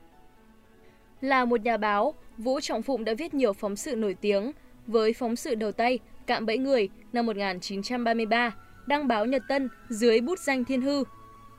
Là 1.22 1.46
một 1.46 1.62
nhà 1.62 1.78
báo, 1.78 2.14
Vũ 2.38 2.60
Trọng 2.60 2.82
Phụng 2.82 3.06
đã 3.06 3.14
viết 3.14 3.34
nhiều 3.34 3.54
phóng 3.54 3.76
sự 3.76 3.96
nổi 3.96 4.16
tiếng 4.22 4.52
với 4.88 5.14
phóng 5.14 5.36
sự 5.36 5.56
đầu 5.56 5.72
tay 5.72 6.00
Cạm 6.28 6.46
bẫy 6.46 6.58
người 6.58 6.90
năm 7.14 7.26
1933, 7.26 8.56
đăng 8.88 9.08
báo 9.08 9.26
Nhật 9.26 9.44
Tân 9.48 9.70
dưới 9.90 10.22
bút 10.22 10.40
danh 10.40 10.66
Thiên 10.66 10.82
Hư. 10.82 11.04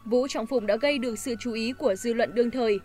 Vũ 0.05 0.29
Trọng 0.29 0.47
Phụng 0.47 0.67
đã 0.67 0.77
gây 0.77 0.99
được 0.99 1.19
sự 1.19 1.35
chú 1.41 1.53
ý 1.53 1.73
của 1.73 1.95
dư 1.95 2.12
luận 2.12 2.35
đương 2.35 2.51
thời. 2.51 2.79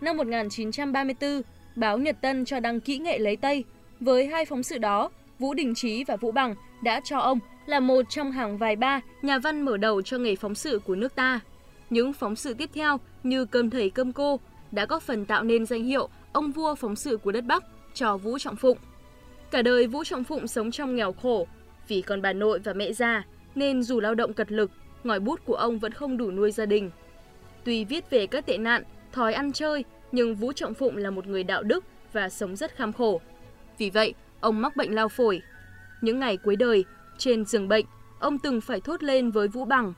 Năm 0.00 0.16
1934, 0.16 1.42
báo 1.76 1.98
Nhật 1.98 2.16
Tân 2.20 2.44
cho 2.44 2.60
đăng 2.60 2.80
kỹ 2.80 2.98
nghệ 2.98 3.18
lấy 3.18 3.36
Tây. 3.36 3.64
Với 4.00 4.26
hai 4.26 4.44
phóng 4.44 4.62
sự 4.62 4.78
đó, 4.78 5.10
Vũ 5.38 5.54
Đình 5.54 5.74
Trí 5.74 6.04
và 6.04 6.16
Vũ 6.16 6.32
Bằng 6.32 6.54
đã 6.82 7.00
cho 7.04 7.18
ông 7.18 7.38
là 7.66 7.80
một 7.80 8.02
trong 8.08 8.32
hàng 8.32 8.58
vài 8.58 8.76
ba 8.76 9.00
nhà 9.22 9.38
văn 9.38 9.62
mở 9.62 9.76
đầu 9.76 10.02
cho 10.02 10.18
nghề 10.18 10.36
phóng 10.36 10.54
sự 10.54 10.80
của 10.86 10.94
nước 10.94 11.14
ta. 11.14 11.40
Những 11.90 12.12
phóng 12.12 12.36
sự 12.36 12.54
tiếp 12.54 12.70
theo 12.74 13.00
như 13.22 13.44
Cơm 13.44 13.70
thầy 13.70 13.90
cơm 13.90 14.12
cô 14.12 14.40
đã 14.72 14.86
góp 14.86 15.02
phần 15.02 15.24
tạo 15.24 15.42
nên 15.42 15.66
danh 15.66 15.84
hiệu 15.84 16.08
ông 16.32 16.52
vua 16.52 16.74
phóng 16.74 16.96
sự 16.96 17.16
của 17.16 17.32
đất 17.32 17.44
Bắc 17.44 17.64
cho 17.94 18.16
Vũ 18.16 18.38
Trọng 18.38 18.56
Phụng. 18.56 18.78
Cả 19.50 19.62
đời 19.62 19.86
Vũ 19.86 20.04
Trọng 20.04 20.24
Phụng 20.24 20.46
sống 20.46 20.70
trong 20.70 20.96
nghèo 20.96 21.12
khổ, 21.12 21.46
vì 21.88 22.02
còn 22.02 22.22
bà 22.22 22.32
nội 22.32 22.58
và 22.58 22.72
mẹ 22.72 22.92
già 22.92 23.24
nên 23.54 23.82
dù 23.82 24.00
lao 24.00 24.14
động 24.14 24.32
cật 24.32 24.52
lực, 24.52 24.70
ngòi 25.04 25.20
bút 25.20 25.40
của 25.44 25.54
ông 25.54 25.78
vẫn 25.78 25.92
không 25.92 26.16
đủ 26.16 26.30
nuôi 26.30 26.50
gia 26.50 26.66
đình. 26.66 26.90
Tuy 27.64 27.84
viết 27.84 28.10
về 28.10 28.26
các 28.26 28.46
tệ 28.46 28.58
nạn, 28.58 28.82
thói 29.12 29.34
ăn 29.34 29.52
chơi, 29.52 29.84
nhưng 30.12 30.34
Vũ 30.34 30.52
Trọng 30.52 30.74
Phụng 30.74 30.96
là 30.96 31.10
một 31.10 31.26
người 31.26 31.44
đạo 31.44 31.62
đức 31.62 31.84
và 32.12 32.28
sống 32.28 32.56
rất 32.56 32.76
kham 32.76 32.92
khổ. 32.92 33.20
Vì 33.78 33.90
vậy, 33.90 34.14
ông 34.44 34.60
mắc 34.60 34.76
bệnh 34.76 34.94
lao 34.94 35.08
phổi. 35.08 35.42
Những 36.00 36.18
ngày 36.18 36.36
cuối 36.36 36.56
đời, 36.56 36.84
trên 37.18 37.44
giường 37.44 37.68
bệnh, 37.68 37.86
ông 38.18 38.38
từng 38.38 38.60
phải 38.60 38.80
thốt 38.80 39.02
lên 39.02 39.30
với 39.30 39.48
Vũ 39.48 39.64
Bằng. 39.64 39.92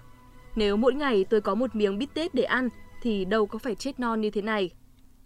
Nếu 0.56 0.76
mỗi 0.76 0.94
ngày 0.94 1.24
tôi 1.30 1.40
có 1.40 1.54
một 1.54 1.76
miếng 1.76 1.98
bít 1.98 2.14
tết 2.14 2.34
để 2.34 2.42
ăn, 2.42 2.68
thì 3.02 3.24
đâu 3.24 3.46
có 3.46 3.58
phải 3.58 3.74
chết 3.74 4.00
non 4.00 4.20
như 4.20 4.30
thế 4.30 4.42
này. 4.42 4.70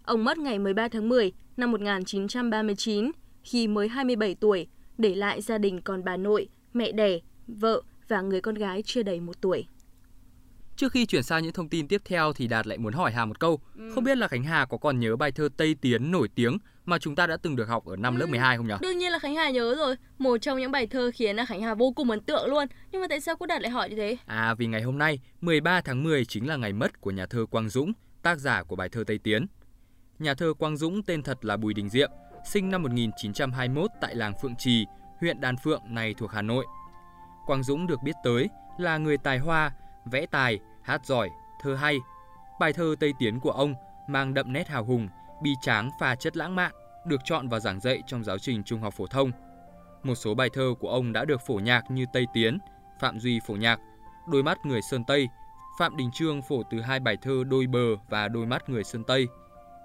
Ông 0.03 0.23
mất 0.23 0.37
ngày 0.37 0.59
13 0.59 0.87
tháng 0.87 1.09
10 1.09 1.31
năm 1.57 1.71
1939 1.71 3.11
khi 3.43 3.67
mới 3.67 3.87
27 3.87 4.35
tuổi, 4.35 4.67
để 4.97 5.15
lại 5.15 5.41
gia 5.41 5.57
đình 5.57 5.81
còn 5.81 6.03
bà 6.03 6.17
nội, 6.17 6.49
mẹ 6.73 6.91
đẻ, 6.91 7.19
vợ 7.47 7.81
và 8.07 8.21
người 8.21 8.41
con 8.41 8.55
gái 8.55 8.81
chưa 8.85 9.03
đầy 9.03 9.19
một 9.19 9.41
tuổi. 9.41 9.65
Trước 10.81 10.91
khi 10.91 11.05
chuyển 11.05 11.23
sang 11.23 11.43
những 11.43 11.53
thông 11.53 11.69
tin 11.69 11.87
tiếp 11.87 12.01
theo 12.05 12.33
thì 12.33 12.47
Đạt 12.47 12.67
lại 12.67 12.77
muốn 12.77 12.93
hỏi 12.93 13.11
Hà 13.11 13.25
một 13.25 13.39
câu. 13.39 13.59
Ừ. 13.77 13.91
Không 13.95 14.03
biết 14.03 14.17
là 14.17 14.27
Khánh 14.27 14.43
Hà 14.43 14.65
có 14.65 14.77
còn 14.77 14.99
nhớ 14.99 15.15
bài 15.15 15.31
thơ 15.31 15.49
Tây 15.57 15.75
Tiến 15.81 16.11
nổi 16.11 16.27
tiếng 16.35 16.57
mà 16.85 16.99
chúng 16.99 17.15
ta 17.15 17.27
đã 17.27 17.37
từng 17.37 17.55
được 17.55 17.67
học 17.67 17.85
ở 17.85 17.95
năm 17.95 18.15
ừ. 18.15 18.19
lớp 18.19 18.25
12 18.25 18.57
không 18.57 18.67
nhỉ? 18.67 18.73
Đương 18.81 18.97
nhiên 18.97 19.11
là 19.11 19.19
Khánh 19.19 19.35
Hà 19.35 19.49
nhớ 19.49 19.75
rồi. 19.77 19.95
Một 20.17 20.37
trong 20.37 20.59
những 20.59 20.71
bài 20.71 20.87
thơ 20.87 21.11
khiến 21.13 21.35
là 21.35 21.45
Khánh 21.45 21.61
Hà 21.61 21.73
vô 21.73 21.91
cùng 21.91 22.09
ấn 22.09 22.19
tượng 22.19 22.49
luôn. 22.49 22.67
Nhưng 22.91 23.01
mà 23.01 23.07
tại 23.07 23.21
sao 23.21 23.35
cô 23.35 23.45
Đạt 23.45 23.61
lại 23.61 23.71
hỏi 23.71 23.89
như 23.89 23.95
thế? 23.95 24.17
À 24.25 24.53
vì 24.53 24.67
ngày 24.67 24.81
hôm 24.81 24.97
nay 24.97 25.19
13 25.41 25.81
tháng 25.81 26.03
10 26.03 26.25
chính 26.25 26.47
là 26.47 26.55
ngày 26.55 26.73
mất 26.73 27.01
của 27.01 27.11
nhà 27.11 27.25
thơ 27.25 27.45
Quang 27.51 27.69
Dũng, 27.69 27.93
tác 28.21 28.39
giả 28.39 28.63
của 28.63 28.75
bài 28.75 28.89
thơ 28.89 29.03
Tây 29.07 29.17
Tiến. 29.23 29.45
Nhà 30.19 30.33
thơ 30.33 30.53
Quang 30.59 30.77
Dũng 30.77 31.03
tên 31.03 31.23
thật 31.23 31.45
là 31.45 31.57
Bùi 31.57 31.73
Đình 31.73 31.89
Diệm, 31.89 32.09
sinh 32.51 32.69
năm 32.69 32.83
1921 32.83 33.91
tại 34.01 34.15
làng 34.15 34.33
Phượng 34.41 34.55
Trì, 34.55 34.85
huyện 35.19 35.41
Đan 35.41 35.55
Phượng 35.63 35.81
này 35.87 36.13
thuộc 36.13 36.31
Hà 36.31 36.41
Nội. 36.41 36.65
Quang 37.45 37.63
Dũng 37.63 37.87
được 37.87 37.99
biết 38.03 38.15
tới 38.23 38.49
là 38.77 38.97
người 38.97 39.17
tài 39.17 39.39
hoa, 39.39 39.71
vẽ 40.05 40.25
tài, 40.25 40.59
hát 40.83 41.05
giỏi, 41.05 41.29
thơ 41.61 41.75
hay. 41.75 41.97
Bài 42.59 42.73
thơ 42.73 42.95
Tây 42.99 43.13
Tiến 43.19 43.39
của 43.39 43.51
ông 43.51 43.73
mang 44.07 44.33
đậm 44.33 44.53
nét 44.53 44.67
hào 44.67 44.83
hùng, 44.83 45.07
bi 45.41 45.55
tráng 45.61 45.89
pha 45.99 46.15
chất 46.15 46.37
lãng 46.37 46.55
mạn, 46.55 46.71
được 47.05 47.21
chọn 47.23 47.47
và 47.47 47.59
giảng 47.59 47.79
dạy 47.79 48.01
trong 48.07 48.23
giáo 48.23 48.37
trình 48.37 48.63
trung 48.63 48.81
học 48.81 48.93
phổ 48.93 49.07
thông. 49.07 49.31
Một 50.03 50.15
số 50.15 50.35
bài 50.35 50.49
thơ 50.53 50.73
của 50.79 50.89
ông 50.89 51.13
đã 51.13 51.25
được 51.25 51.41
phổ 51.41 51.53
nhạc 51.53 51.91
như 51.91 52.05
Tây 52.13 52.27
Tiến, 52.33 52.57
Phạm 52.99 53.19
Duy 53.19 53.39
phổ 53.47 53.53
nhạc, 53.53 53.79
Đôi 54.27 54.43
mắt 54.43 54.65
người 54.65 54.81
Sơn 54.81 55.03
Tây, 55.03 55.27
Phạm 55.79 55.97
Đình 55.97 56.09
Trương 56.13 56.41
phổ 56.41 56.63
từ 56.71 56.81
hai 56.81 56.99
bài 56.99 57.17
thơ 57.21 57.43
Đôi 57.47 57.67
bờ 57.67 57.95
và 58.09 58.27
Đôi 58.27 58.45
mắt 58.45 58.69
người 58.69 58.83
Sơn 58.83 59.03
Tây. 59.03 59.27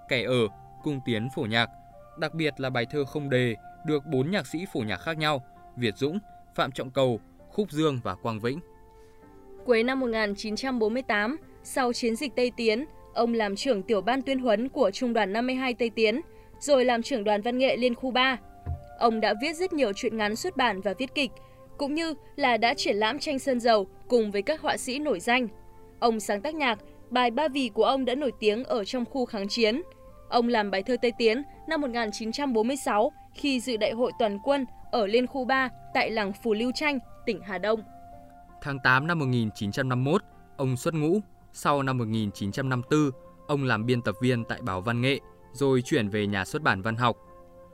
Kẻ 0.09 0.23
ở, 0.23 0.47
Cung 0.83 0.99
Tiến 1.05 1.29
phổ 1.35 1.41
nhạc, 1.41 1.69
đặc 2.17 2.33
biệt 2.33 2.53
là 2.57 2.69
bài 2.69 2.85
thơ 2.91 3.05
không 3.05 3.29
đề 3.29 3.55
được 3.85 4.05
bốn 4.05 4.31
nhạc 4.31 4.47
sĩ 4.47 4.65
phổ 4.73 4.79
nhạc 4.79 4.97
khác 4.97 5.17
nhau, 5.17 5.43
Việt 5.75 5.97
Dũng, 5.97 6.19
Phạm 6.55 6.71
Trọng 6.71 6.91
Cầu, 6.91 7.19
Khúc 7.51 7.71
Dương 7.71 7.99
và 8.03 8.15
Quang 8.15 8.39
Vĩnh. 8.39 8.59
Cuối 9.67 9.83
năm 9.83 9.99
1948, 9.99 11.37
sau 11.63 11.93
chiến 11.93 12.15
dịch 12.15 12.35
Tây 12.35 12.51
Tiến, 12.57 12.85
ông 13.13 13.33
làm 13.33 13.55
trưởng 13.55 13.83
tiểu 13.83 14.01
ban 14.01 14.21
tuyên 14.21 14.39
huấn 14.39 14.69
của 14.69 14.91
Trung 14.91 15.13
đoàn 15.13 15.33
52 15.33 15.73
Tây 15.73 15.89
Tiến, 15.89 16.21
rồi 16.59 16.85
làm 16.85 17.03
trưởng 17.03 17.23
đoàn 17.23 17.41
văn 17.41 17.57
nghệ 17.57 17.77
Liên 17.77 17.95
khu 17.95 18.11
3. 18.11 18.37
Ông 18.99 19.21
đã 19.21 19.33
viết 19.41 19.55
rất 19.55 19.73
nhiều 19.73 19.93
truyện 19.93 20.17
ngắn 20.17 20.35
xuất 20.35 20.57
bản 20.57 20.81
và 20.81 20.93
viết 20.97 21.15
kịch, 21.15 21.31
cũng 21.77 21.93
như 21.93 22.13
là 22.35 22.57
đã 22.57 22.73
triển 22.73 22.95
lãm 22.95 23.19
tranh 23.19 23.39
sơn 23.39 23.59
dầu 23.59 23.87
cùng 24.07 24.31
với 24.31 24.41
các 24.41 24.61
họa 24.61 24.77
sĩ 24.77 24.99
nổi 24.99 25.19
danh. 25.19 25.47
Ông 25.99 26.19
sáng 26.19 26.41
tác 26.41 26.55
nhạc, 26.55 26.79
bài 27.09 27.31
Ba 27.31 27.47
Vì 27.47 27.69
của 27.73 27.85
ông 27.85 28.05
đã 28.05 28.15
nổi 28.15 28.31
tiếng 28.39 28.63
ở 28.63 28.83
trong 28.83 29.05
khu 29.05 29.25
kháng 29.25 29.47
chiến. 29.47 29.81
Ông 30.29 30.47
làm 30.47 30.71
bài 30.71 30.83
thơ 30.83 30.97
Tây 31.01 31.11
Tiến 31.17 31.43
năm 31.67 31.81
1946 31.81 33.11
khi 33.33 33.59
dự 33.59 33.77
đại 33.77 33.91
hội 33.91 34.11
toàn 34.19 34.39
quân 34.43 34.65
ở 34.91 35.07
Liên 35.07 35.27
khu 35.27 35.45
3 35.45 35.69
tại 35.93 36.11
làng 36.11 36.33
Phù 36.43 36.53
Lưu 36.53 36.71
Tranh, 36.75 36.99
tỉnh 37.25 37.41
Hà 37.41 37.57
Đông. 37.57 37.81
Tháng 38.61 38.79
8 38.79 39.07
năm 39.07 39.19
1951, 39.19 40.21
ông 40.57 40.77
xuất 40.77 40.93
ngũ, 40.93 41.19
Sau 41.53 41.83
năm 41.83 41.97
1954, 41.97 43.11
ông 43.47 43.63
làm 43.63 43.85
biên 43.85 44.01
tập 44.01 44.15
viên 44.21 44.43
tại 44.43 44.61
báo 44.61 44.81
Văn 44.81 45.01
nghệ, 45.01 45.19
rồi 45.53 45.81
chuyển 45.81 46.09
về 46.09 46.27
nhà 46.27 46.45
xuất 46.45 46.61
bản 46.61 46.81
văn 46.81 46.95
học. 46.95 47.17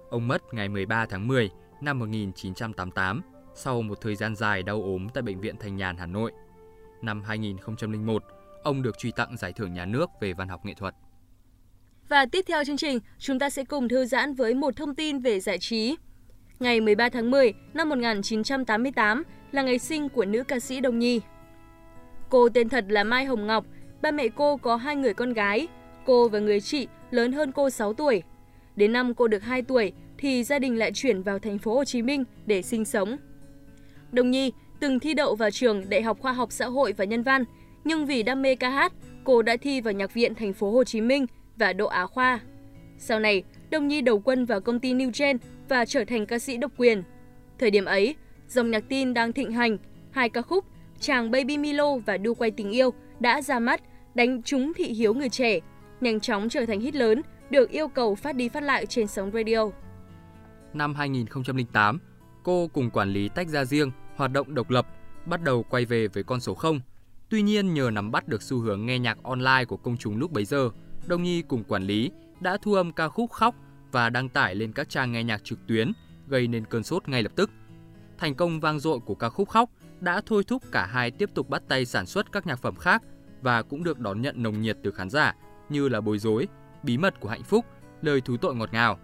Ông 0.10 0.28
mất 0.28 0.54
ngày 0.54 0.70
13 0.70 1.06
tháng 1.06 1.28
10 1.28 1.50
năm 1.82 2.00
1988 2.00 3.22
sau 3.56 3.82
một 3.82 4.02
thời 4.02 4.16
gian 4.16 4.36
dài 4.36 4.63
đau 4.63 4.82
ốm 4.82 5.08
tại 5.13 5.22
Bệnh 5.22 5.40
viện 5.40 5.56
Thanh 5.60 5.75
Nhàn, 5.75 5.98
Hà 5.98 6.06
Nội. 6.06 6.32
Năm 7.02 7.24
2001, 7.24 8.24
ông 8.63 8.82
được 8.82 8.98
truy 8.98 9.12
tặng 9.12 9.38
giải 9.38 9.54
thưởng 9.54 9.74
nhà 9.74 9.86
nước 9.86 10.10
về 10.22 10.34
văn 10.34 10.48
học 10.48 10.66
nghệ 10.66 10.74
thuật. 10.74 10.96
Và 12.10 12.25
tiếp 12.25 12.46
theo 12.48 12.63
chương 12.66 12.78
trình, 12.78 13.00
chúng 13.20 13.40
ta 13.40 13.50
sẽ 13.50 13.63
cùng 13.63 13.90
thư 13.90 14.06
giãn 14.06 14.34
với 14.34 14.54
một 14.54 14.75
thông 14.75 14.96
tin 14.96 15.20
về 15.20 15.40
giải 15.40 15.58
trí. 15.60 15.96
Ngày 16.60 16.82
13 16.82 17.10
tháng 17.10 17.32
10 17.32 17.54
năm 17.74 17.90
1988 17.90 19.24
là 19.53 19.62
ngày 19.62 19.79
sinh 19.79 20.10
của 20.10 20.25
nữ 20.25 20.43
ca 20.43 20.60
sĩ 20.60 20.79
Đông 20.79 21.00
Nhi. 21.00 21.22
Cô 22.29 22.50
tên 22.50 22.69
thật 22.69 22.86
là 22.88 23.03
Mai 23.03 23.25
Hồng 23.25 23.48
Ngọc, 23.48 23.65
ba 24.01 24.12
mẹ 24.12 24.27
cô 24.36 24.57
có 24.57 24.75
hai 24.75 24.95
người 24.95 25.13
con 25.13 25.33
gái, 25.33 25.67
cô 26.05 26.29
và 26.29 26.39
người 26.39 26.62
chị 26.62 26.88
lớn 27.12 27.31
hơn 27.31 27.51
cô 27.51 27.69
6 27.69 27.93
tuổi. 27.93 28.24
Đến 28.75 28.93
năm 28.93 29.13
cô 29.13 29.27
được 29.27 29.43
2 29.43 29.62
tuổi 29.62 29.93
thì 30.17 30.43
gia 30.43 30.60
đình 30.60 30.77
lại 30.77 30.91
chuyển 30.93 31.22
vào 31.22 31.39
thành 31.39 31.57
phố 31.57 31.75
Hồ 31.75 31.86
Chí 31.86 32.01
Minh 32.01 32.24
để 32.45 32.62
sinh 32.62 32.86
sống. 32.86 33.17
Đồng 34.12 34.31
Nhi 34.31 34.51
từng 34.79 35.00
thi 35.00 35.13
đậu 35.13 35.36
vào 35.36 35.51
trường 35.51 35.89
Đại 35.89 36.01
học 36.01 36.19
Khoa 36.19 36.33
học 36.33 36.51
Xã 36.51 36.65
hội 36.65 36.93
và 36.93 37.05
Nhân 37.05 37.24
văn, 37.24 37.43
nhưng 37.83 38.05
vì 38.05 38.24
đam 38.24 38.41
mê 38.41 38.55
ca 38.55 38.69
hát, 38.69 38.93
cô 39.24 39.41
đã 39.41 39.57
thi 39.57 39.81
vào 39.81 39.93
Nhạc 39.93 40.13
viện 40.13 40.36
thành 40.36 40.53
phố 40.53 40.72
Hồ 40.72 40.83
Chí 40.83 41.01
Minh 41.01 41.25
và 41.57 41.74
Độ 41.74 41.88
Á 41.88 42.05
Khoa. 42.05 42.39
Sau 42.98 43.19
này, 43.19 43.43
Đồng 43.69 43.88
Nhi 43.88 44.01
đầu 44.01 44.19
quân 44.19 44.45
vào 44.45 44.62
công 44.62 44.79
ty 44.79 44.93
New 44.93 45.12
Gen 45.17 45.38
và 45.69 45.86
trở 45.86 46.05
thành 46.05 46.25
ca 46.25 46.39
sĩ 46.39 46.57
độc 46.57 46.72
quyền. 46.77 47.03
Thời 47.60 47.72
điểm 47.72 47.86
ấy, 47.86 48.15
dòng 48.53 48.72
nhạc 48.72 48.83
tin 48.89 49.13
đang 49.13 49.33
thịnh 49.33 49.51
hành, 49.51 49.77
hai 50.12 50.29
ca 50.29 50.41
khúc 50.41 50.65
Chàng 51.00 51.31
Baby 51.31 51.57
Milo 51.57 51.98
và 51.98 52.17
Đu 52.17 52.33
quay 52.33 52.51
tình 52.51 52.72
yêu 52.72 52.93
đã 53.19 53.41
ra 53.41 53.60
mắt, 53.60 53.81
đánh 54.15 54.43
trúng 54.43 54.74
thị 54.75 54.83
hiếu 54.83 55.13
người 55.13 55.29
trẻ, 55.29 55.60
nhanh 56.01 56.19
chóng 56.19 56.50
trở 56.50 56.65
thành 56.65 56.79
hit 56.79 56.95
lớn, 56.95 57.22
được 57.50 57.69
yêu 57.69 57.88
cầu 57.88 58.15
phát 58.15 58.36
đi 58.36 58.50
phát 58.50 58.63
lại 58.63 58.86
trên 58.86 59.07
sóng 59.07 59.31
radio. 59.31 59.69
Năm 60.74 60.95
2008, 60.95 62.00
cô 62.43 62.67
cùng 62.74 62.89
quản 62.89 63.10
lý 63.10 63.29
tách 63.29 63.48
ra 63.48 63.65
riêng, 63.65 63.91
hoạt 64.15 64.31
động 64.31 64.55
độc 64.55 64.69
lập, 64.69 64.88
bắt 65.25 65.43
đầu 65.43 65.63
quay 65.63 65.86
về 65.86 66.07
với 66.07 66.24
con 66.24 66.39
số 66.39 66.53
0. 66.53 66.79
Tuy 67.29 67.41
nhiên 67.41 67.74
nhờ 67.74 67.89
nắm 67.93 68.12
bắt 68.12 68.27
được 68.27 68.41
xu 68.41 68.60
hướng 68.60 68.86
nghe 68.86 69.00
nhạc 69.00 69.24
online 69.24 69.65
của 69.67 69.77
công 69.77 69.98
chúng 69.98 70.17
lúc 70.17 70.31
bấy 70.31 70.45
giờ, 70.45 70.69
Đông 71.07 71.24
Nhi 71.24 71.41
cùng 71.41 71.63
quản 71.63 71.83
lý 71.83 72.12
đã 72.39 72.57
thu 72.62 72.74
âm 72.74 72.91
ca 72.91 73.07
khúc 73.07 73.31
Khóc 73.31 73.55
và 73.91 74.10
đăng 74.10 74.29
tải 74.29 74.55
lên 74.55 74.72
các 74.74 74.89
trang 74.89 75.12
nghe 75.12 75.24
nhạc 75.24 75.43
trực 75.43 75.60
tuyến, 75.67 75.91
gây 76.27 76.48
nên 76.48 76.65
cơn 76.65 76.83
sốt 76.83 77.10
ngay 77.10 77.24
lập 77.24 77.31
tức. 77.36 77.50
Thành 78.24 78.36
công 78.36 78.60
vang 78.60 78.80
dội 78.80 79.00
của 79.00 79.15
ca 79.15 79.30
khúc 79.30 79.50
Khóc 79.50 79.70
đã 80.00 80.22
thôi 80.25 80.44
thúc 80.44 80.63
cả 80.72 80.86
hai 80.86 81.12
tiếp 81.12 81.30
tục 81.34 81.50
bắt 81.50 81.63
tay 81.68 81.86
sản 81.86 82.06
xuất 82.06 82.32
các 82.32 82.48
nhạc 82.48 82.56
phẩm 82.56 82.75
khác 82.75 83.03
và 83.42 83.62
cũng 83.62 83.84
được 83.84 84.00
đón 84.00 84.22
nhận 84.22 84.44
nồng 84.44 84.62
nhiệt 84.62 84.77
từ 84.84 84.92
khán 84.92 85.10
giả 85.10 85.36
như 85.70 85.89
là 85.89 86.01
Bối 86.01 86.20
rối, 86.20 86.48
Bí 86.84 86.98
mật 86.98 87.20
của 87.20 87.30
hạnh 87.30 87.44
phúc, 87.44 87.65
Lời 88.01 88.22
thú 88.22 88.38
tội 88.38 88.56
ngọt 88.56 88.74
ngào. 88.74 89.00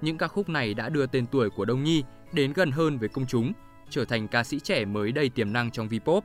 Những 0.00 0.18
ca 0.18 0.28
khúc 0.28 0.48
này 0.48 0.74
đã 0.74 0.88
đưa 0.88 1.06
tên 1.06 1.26
tuổi 1.26 1.50
của 1.50 1.64
Đông 1.64 1.84
Nhi 1.84 2.04
đến 2.32 2.52
gần 2.52 2.70
hơn 2.70 2.98
với 2.98 3.08
công 3.08 3.26
chúng, 3.26 3.52
trở 3.90 4.04
thành 4.04 4.28
ca 4.28 4.44
sĩ 4.44 4.60
trẻ 4.60 4.84
mới 4.84 5.12
đầy 5.12 5.28
tiềm 5.28 5.52
năng 5.52 5.70
trong 5.70 5.88
V-pop. 5.88 6.20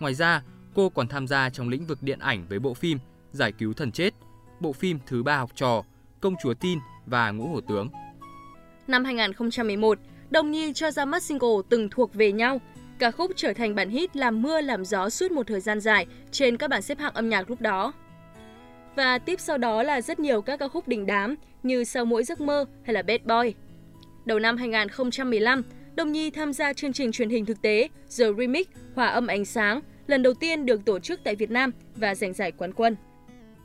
Ngoài 0.00 0.14
ra, 0.14 0.42
cô 0.74 0.90
còn 0.90 1.08
tham 1.08 1.26
gia 1.26 1.50
trong 1.50 1.68
lĩnh 1.68 1.86
vực 1.86 2.02
điện 2.02 2.18
ảnh 2.18 2.46
với 2.48 2.58
bộ 2.58 2.74
phim 2.74 2.98
Giải 3.32 3.52
cứu 3.52 3.72
thần 3.72 3.92
chết, 3.92 4.14
bộ 4.60 4.72
phim 4.72 4.98
Thứ 5.06 5.22
ba 5.22 5.38
học 5.38 5.50
trò, 5.54 5.82
Công 6.20 6.34
chúa 6.42 6.54
tin 6.54 6.78
và 7.06 7.30
Ngũ 7.30 7.48
hổ 7.48 7.60
tướng. 7.60 7.88
Năm 8.86 9.04
2011, 9.04 9.98
đồng 10.32 10.50
Nhi 10.50 10.72
cho 10.72 10.90
ra 10.90 11.04
mắt 11.04 11.22
single 11.22 11.48
Từng 11.68 11.88
thuộc 11.88 12.14
về 12.14 12.32
nhau. 12.32 12.60
Ca 12.98 13.10
khúc 13.10 13.30
trở 13.36 13.52
thành 13.52 13.74
bản 13.74 13.90
hit 13.90 14.16
làm 14.16 14.42
mưa 14.42 14.60
làm 14.60 14.84
gió 14.84 15.10
suốt 15.10 15.32
một 15.32 15.46
thời 15.46 15.60
gian 15.60 15.80
dài 15.80 16.06
trên 16.30 16.56
các 16.56 16.70
bảng 16.70 16.82
xếp 16.82 16.98
hạng 16.98 17.14
âm 17.14 17.28
nhạc 17.28 17.50
lúc 17.50 17.60
đó. 17.60 17.92
Và 18.96 19.18
tiếp 19.18 19.40
sau 19.40 19.58
đó 19.58 19.82
là 19.82 20.00
rất 20.00 20.20
nhiều 20.20 20.42
các 20.42 20.56
ca 20.56 20.68
khúc 20.68 20.88
đình 20.88 21.06
đám 21.06 21.34
như 21.62 21.84
Sau 21.84 22.04
mỗi 22.04 22.24
giấc 22.24 22.40
mơ 22.40 22.64
hay 22.84 22.94
là 22.94 23.02
Bad 23.02 23.20
Boy. 23.24 23.54
Đầu 24.24 24.38
năm 24.38 24.56
2015, 24.56 25.62
đồng 25.94 26.12
Nhi 26.12 26.30
tham 26.30 26.52
gia 26.52 26.72
chương 26.72 26.92
trình 26.92 27.12
truyền 27.12 27.30
hình 27.30 27.46
thực 27.46 27.62
tế 27.62 27.88
The 28.18 28.24
Remix 28.38 28.66
Hòa 28.94 29.06
âm 29.06 29.26
ánh 29.26 29.44
sáng, 29.44 29.80
lần 30.06 30.22
đầu 30.22 30.34
tiên 30.34 30.66
được 30.66 30.84
tổ 30.84 30.98
chức 30.98 31.20
tại 31.24 31.36
Việt 31.36 31.50
Nam 31.50 31.70
và 31.96 32.14
giành 32.14 32.32
giải 32.32 32.52
quán 32.52 32.72
quân. 32.72 32.96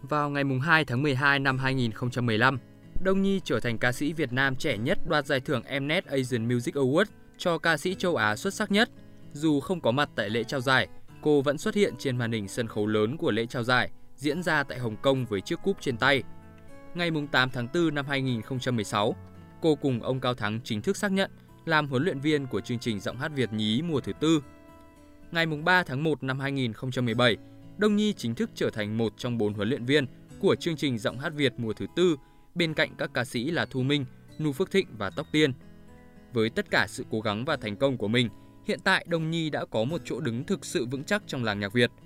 Vào 0.01 0.29
ngày 0.29 0.43
2 0.61 0.85
tháng 0.85 1.03
12 1.03 1.39
năm 1.39 1.57
2015, 1.57 2.59
Đông 3.01 3.21
Nhi 3.21 3.41
trở 3.43 3.59
thành 3.59 3.77
ca 3.77 3.91
sĩ 3.91 4.13
Việt 4.13 4.33
Nam 4.33 4.55
trẻ 4.55 4.77
nhất 4.77 4.99
đoạt 5.07 5.25
giải 5.25 5.39
thưởng 5.39 5.63
Mnet 5.81 6.05
Asian 6.05 6.47
Music 6.47 6.75
Award 6.75 7.05
cho 7.37 7.57
ca 7.57 7.77
sĩ 7.77 7.95
châu 7.95 8.15
Á 8.15 8.35
xuất 8.35 8.53
sắc 8.53 8.71
nhất. 8.71 8.89
Dù 9.33 9.59
không 9.59 9.81
có 9.81 9.91
mặt 9.91 10.09
tại 10.15 10.29
lễ 10.29 10.43
trao 10.43 10.61
giải, 10.61 10.87
cô 11.21 11.41
vẫn 11.41 11.57
xuất 11.57 11.75
hiện 11.75 11.93
trên 11.99 12.17
màn 12.17 12.31
hình 12.31 12.47
sân 12.47 12.67
khấu 12.67 12.87
lớn 12.87 13.17
của 13.17 13.31
lễ 13.31 13.45
trao 13.45 13.63
giải 13.63 13.89
diễn 14.15 14.43
ra 14.43 14.63
tại 14.63 14.79
Hồng 14.79 14.95
Kông 15.01 15.25
với 15.25 15.41
chiếc 15.41 15.59
cúp 15.63 15.77
trên 15.81 15.97
tay. 15.97 16.23
Ngày 16.95 17.11
8 17.31 17.49
tháng 17.49 17.67
4 17.73 17.95
năm 17.95 18.05
2016, 18.05 19.15
cô 19.61 19.75
cùng 19.75 20.03
ông 20.03 20.19
Cao 20.19 20.33
Thắng 20.33 20.59
chính 20.63 20.81
thức 20.81 20.97
xác 20.97 21.11
nhận 21.11 21.31
làm 21.65 21.87
huấn 21.87 22.03
luyện 22.03 22.19
viên 22.19 22.47
của 22.47 22.61
chương 22.61 22.79
trình 22.79 22.99
giọng 22.99 23.17
hát 23.17 23.31
Việt 23.35 23.53
nhí 23.53 23.81
mùa 23.81 23.99
thứ 23.99 24.11
tư. 24.19 24.43
Ngày 25.31 25.45
3 25.45 25.83
tháng 25.83 26.03
1 26.03 26.23
năm 26.23 26.39
2017, 26.39 27.37
Đông 27.77 27.95
Nhi 27.95 28.13
chính 28.13 28.35
thức 28.35 28.49
trở 28.55 28.69
thành 28.69 28.97
một 28.97 29.13
trong 29.17 29.37
bốn 29.37 29.53
huấn 29.53 29.69
luyện 29.69 29.85
viên 29.85 30.05
của 30.39 30.55
chương 30.55 30.75
trình 30.75 30.97
giọng 30.97 31.19
hát 31.19 31.33
Việt 31.35 31.53
mùa 31.57 31.73
thứ 31.73 31.85
tư 31.95 32.15
bên 32.57 32.73
cạnh 32.73 32.89
các 32.97 33.11
ca 33.13 33.25
sĩ 33.25 33.51
là 33.51 33.65
Thu 33.65 33.83
Minh, 33.83 34.05
Nu 34.39 34.51
Phước 34.51 34.71
Thịnh 34.71 34.87
và 34.97 35.09
Tóc 35.09 35.27
Tiên. 35.31 35.53
Với 36.33 36.49
tất 36.49 36.65
cả 36.71 36.85
sự 36.89 37.05
cố 37.11 37.21
gắng 37.21 37.45
và 37.45 37.57
thành 37.57 37.75
công 37.75 37.97
của 37.97 38.07
mình, 38.07 38.29
hiện 38.65 38.79
tại 38.83 39.05
Đông 39.09 39.31
Nhi 39.31 39.49
đã 39.49 39.65
có 39.65 39.83
một 39.83 40.01
chỗ 40.05 40.19
đứng 40.19 40.43
thực 40.43 40.65
sự 40.65 40.85
vững 40.85 41.03
chắc 41.03 41.23
trong 41.27 41.43
làng 41.43 41.59
nhạc 41.59 41.73
Việt– 41.73 41.91